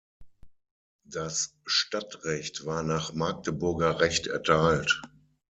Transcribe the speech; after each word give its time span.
Das 1.05 1.53
Stadtrecht 1.67 2.65
war 2.65 2.81
nach 2.81 3.13
Magdeburger 3.13 3.99
Recht 3.99 4.25
erteilt. 4.25 4.99